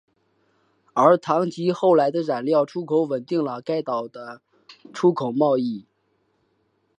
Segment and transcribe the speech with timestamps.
[0.95, 4.41] 而糖及后来的染料出口稳定了该岛的
[4.91, 5.85] 出口贸易。